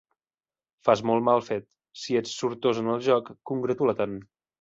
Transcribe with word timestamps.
Fas 0.87 1.03
molt 1.09 1.23
mal 1.27 1.43
fet. 1.49 1.67
Si 2.03 2.17
ets 2.21 2.31
sortós 2.39 2.79
en 2.85 2.89
el 2.95 3.05
joc, 3.09 3.29
congratula-te'n. 3.51 4.17